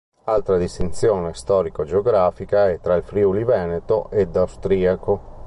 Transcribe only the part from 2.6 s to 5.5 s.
è tra Friuli veneto ed austriaco.